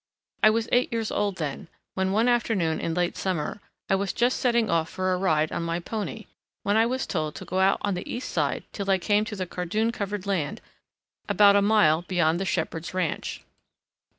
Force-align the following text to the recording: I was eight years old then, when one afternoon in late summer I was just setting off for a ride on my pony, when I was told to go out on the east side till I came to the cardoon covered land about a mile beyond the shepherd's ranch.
I 0.41 0.49
was 0.49 0.67
eight 0.71 0.91
years 0.91 1.11
old 1.11 1.35
then, 1.35 1.67
when 1.93 2.11
one 2.11 2.27
afternoon 2.27 2.79
in 2.79 2.95
late 2.95 3.15
summer 3.15 3.61
I 3.87 3.93
was 3.93 4.11
just 4.13 4.39
setting 4.39 4.67
off 4.67 4.89
for 4.89 5.13
a 5.13 5.17
ride 5.17 5.51
on 5.51 5.61
my 5.61 5.79
pony, 5.79 6.25
when 6.63 6.75
I 6.75 6.87
was 6.87 7.05
told 7.05 7.35
to 7.35 7.45
go 7.45 7.59
out 7.59 7.77
on 7.83 7.93
the 7.93 8.11
east 8.11 8.29
side 8.31 8.63
till 8.71 8.89
I 8.89 8.97
came 8.97 9.25
to 9.25 9.35
the 9.35 9.45
cardoon 9.45 9.91
covered 9.91 10.25
land 10.25 10.59
about 11.29 11.55
a 11.55 11.61
mile 11.61 12.01
beyond 12.01 12.39
the 12.39 12.45
shepherd's 12.45 12.95
ranch. 12.95 13.43